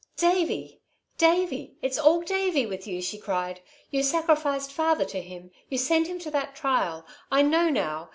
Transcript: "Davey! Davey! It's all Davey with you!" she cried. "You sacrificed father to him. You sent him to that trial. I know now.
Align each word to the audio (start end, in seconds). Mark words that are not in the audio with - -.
"Davey! 0.17 0.81
Davey! 1.19 1.77
It's 1.83 1.99
all 1.99 2.21
Davey 2.23 2.65
with 2.65 2.87
you!" 2.87 3.03
she 3.03 3.19
cried. 3.19 3.61
"You 3.91 4.01
sacrificed 4.01 4.71
father 4.73 5.05
to 5.05 5.21
him. 5.21 5.51
You 5.69 5.77
sent 5.77 6.07
him 6.07 6.17
to 6.21 6.31
that 6.31 6.55
trial. 6.55 7.05
I 7.31 7.43
know 7.43 7.69
now. 7.69 8.09